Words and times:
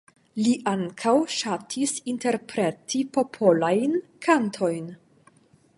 Li 0.43 0.51
ankaŭ 0.69 1.13
ŝatis 1.33 1.93
interpreti 2.13 3.03
popolajn 3.19 3.95
kantojn. 4.29 4.91